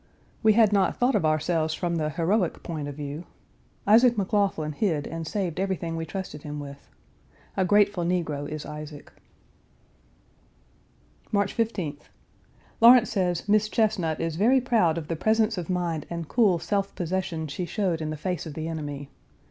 We 0.41 0.53
had 0.53 0.73
not 0.73 0.97
thought 0.97 1.13
of 1.13 1.25
ourselves 1.25 1.75
from 1.75 1.97
the 1.97 2.09
heroic 2.09 2.63
point 2.63 2.87
of 2.87 2.95
view. 2.95 3.25
Isaac 3.85 4.17
McLaughlin 4.17 4.71
hid 4.71 5.05
and 5.05 5.27
saved 5.27 5.59
everything 5.59 5.95
we 5.95 6.07
trusted 6.07 6.41
him 6.41 6.59
with. 6.59 6.89
A 7.55 7.63
grateful 7.65 8.03
negro 8.03 8.49
is 8.49 8.65
Isaac. 8.65 9.13
March 11.31 11.55
15th. 11.55 12.09
Lawrence 12.81 13.11
says 13.11 13.47
Miss 13.47 13.69
Chesnut 13.69 14.19
is 14.19 14.37
very 14.37 14.59
proud 14.59 14.97
of 14.97 15.07
the 15.07 15.15
presence 15.15 15.55
of 15.55 15.69
mind 15.69 16.07
and 16.09 16.27
cool 16.27 16.57
self 16.57 16.95
possession 16.95 17.45
she 17.45 17.65
showed 17.65 17.99
Page 17.99 17.99
365 17.99 18.01
in 18.01 18.09
the 18.09 18.17
face 18.17 18.45
of 18.47 18.55
the 18.55 18.67
enemy. 18.67 19.11